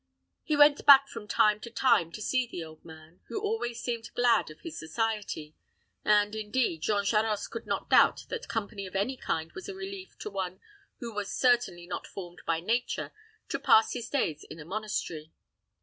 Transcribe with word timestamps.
He 0.41 0.55
went 0.55 0.83
back 0.87 1.07
from 1.07 1.27
lime 1.37 1.59
to 1.59 1.69
time 1.69 2.11
to 2.13 2.23
see 2.23 2.47
the 2.47 2.63
old 2.63 2.83
man, 2.83 3.19
who 3.27 3.39
always 3.39 3.79
seemed 3.83 4.11
glad 4.15 4.49
of 4.49 4.61
his 4.61 4.75
society, 4.79 5.53
and, 6.03 6.33
indeed, 6.33 6.81
Jean 6.81 7.05
Charost 7.05 7.51
could 7.51 7.67
not 7.67 7.87
doubt 7.91 8.25
that 8.29 8.47
company 8.47 8.87
of 8.87 8.95
any 8.95 9.15
kind 9.15 9.51
was 9.53 9.69
a 9.69 9.75
relief 9.75 10.17
to 10.21 10.31
one 10.31 10.59
who 11.01 11.13
was 11.13 11.31
certainly 11.31 11.85
not 11.85 12.07
formed 12.07 12.41
by 12.47 12.59
nature 12.59 13.11
to 13.49 13.59
pass 13.59 13.93
his 13.93 14.09
days 14.09 14.43
in 14.43 14.59
a 14.59 14.65
monastery. 14.65 15.33